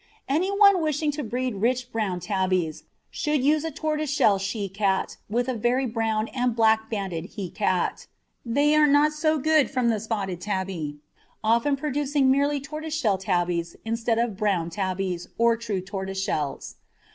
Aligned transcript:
Any 0.27 0.49
one 0.49 0.81
wishing 0.81 1.11
to 1.11 1.23
breed 1.23 1.57
rich 1.57 1.91
brown 1.91 2.19
tabbies, 2.21 2.85
should 3.11 3.43
use 3.43 3.63
a 3.63 3.69
tortoiseshell 3.69 4.39
she 4.39 4.67
cat 4.67 5.17
with 5.29 5.47
a 5.47 5.53
very 5.53 5.85
brown 5.85 6.27
and 6.29 6.55
black 6.55 6.89
banded 6.89 7.25
he 7.25 7.51
cat. 7.51 8.07
They 8.43 8.73
are 8.75 8.87
not 8.87 9.13
so 9.13 9.37
good 9.37 9.69
from 9.69 9.89
the 9.89 9.99
spotted 9.99 10.41
tabby, 10.41 10.97
often 11.43 11.75
producing 11.75 12.31
merely 12.31 12.59
tortoiseshell 12.59 13.19
tabbies 13.19 13.75
instead 13.85 14.17
of 14.17 14.37
brown 14.37 14.71
tabbies, 14.71 15.27
or 15.37 15.55
true 15.55 15.81
tortoiseshells. 15.81 16.77